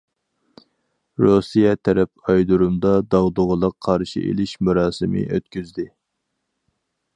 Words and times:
رۇسىيە 1.25 1.73
تەرەپ 1.87 2.09
ئايرودۇرۇمدا 2.31 2.95
داغدۇغىلىق 3.15 3.77
قارشى 3.89 4.25
ئېلىش 4.31 4.57
مۇراسىمى 4.69 5.29
ئۆتكۈزدى. 5.29 5.89